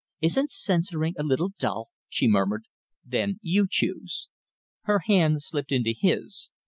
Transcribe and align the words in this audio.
"Isn't 0.19 0.49
censoring 0.49 1.13
a 1.19 1.23
little 1.23 1.49
dull?" 1.59 1.91
she 2.09 2.27
murmured. 2.27 2.63
"Then 3.05 3.37
you 3.43 3.67
choose" 3.69 4.29
Her 4.87 5.01
hand 5.05 5.43
slipped 5.43 5.71
into 5.71 5.93
his. 5.95 6.49